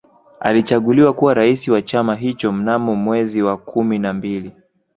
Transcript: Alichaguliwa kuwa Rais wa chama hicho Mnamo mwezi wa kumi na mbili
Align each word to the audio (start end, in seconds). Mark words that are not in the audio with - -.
Alichaguliwa 0.39 1.13
kuwa 1.13 1.33
Rais 1.33 1.67
wa 1.67 1.81
chama 1.81 2.15
hicho 2.15 2.51
Mnamo 2.51 2.95
mwezi 2.95 3.41
wa 3.41 3.57
kumi 3.57 3.99
na 3.99 4.13
mbili 4.13 4.51